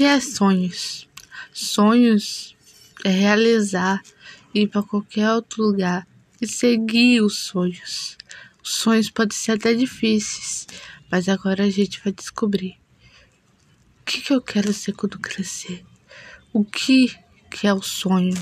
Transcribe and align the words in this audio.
que 0.00 0.04
é 0.04 0.18
sonhos? 0.18 1.06
Sonhos 1.52 2.56
é 3.04 3.10
realizar, 3.10 4.00
ir 4.54 4.66
para 4.66 4.82
qualquer 4.82 5.30
outro 5.30 5.62
lugar 5.62 6.08
e 6.40 6.46
seguir 6.46 7.20
os 7.20 7.40
sonhos. 7.40 8.16
Os 8.64 8.76
sonhos 8.76 9.10
podem 9.10 9.36
ser 9.36 9.52
até 9.52 9.74
difíceis, 9.74 10.66
mas 11.10 11.28
agora 11.28 11.64
a 11.64 11.68
gente 11.68 12.00
vai 12.02 12.14
descobrir. 12.14 12.78
O 14.00 14.04
que, 14.06 14.22
que 14.22 14.32
eu 14.32 14.40
quero 14.40 14.72
ser 14.72 14.94
quando 14.94 15.18
crescer? 15.18 15.84
O 16.50 16.64
que, 16.64 17.14
que 17.50 17.66
é 17.66 17.74
o 17.74 17.82
sonho? 17.82 18.32